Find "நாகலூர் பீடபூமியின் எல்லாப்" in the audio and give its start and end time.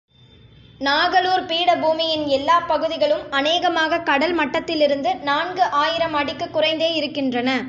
0.79-2.67